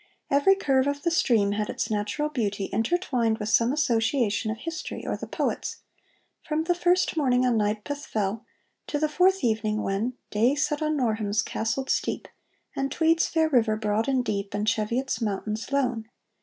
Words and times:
Every 0.31 0.55
curve 0.55 0.87
of 0.87 1.03
the 1.03 1.11
stream 1.11 1.51
had 1.51 1.69
its 1.69 1.91
natural 1.91 2.27
beauty 2.27 2.71
intertwined 2.73 3.37
with 3.37 3.49
some 3.49 3.71
association 3.71 4.49
of 4.49 4.57
history 4.57 5.05
or 5.05 5.15
the 5.15 5.27
poets, 5.27 5.83
from 6.41 6.63
the 6.63 6.73
first 6.73 7.15
morning 7.15 7.45
on 7.45 7.55
Neidpath 7.55 8.07
Fell, 8.07 8.43
to 8.87 8.97
the 8.97 9.07
fourth 9.07 9.43
evening 9.43 9.83
when 9.83 10.13
'Day 10.31 10.55
set 10.55 10.81
on 10.81 10.97
Norham's 10.97 11.43
castled 11.43 11.91
steep, 11.91 12.27
And 12.75 12.91
Tweed's 12.91 13.27
fair 13.27 13.47
river, 13.47 13.75
broad 13.77 14.07
and 14.07 14.25
deep, 14.25 14.55
And 14.55 14.67
Cheviot's 14.67 15.21
mountains 15.21 15.71
lone. 15.71 16.09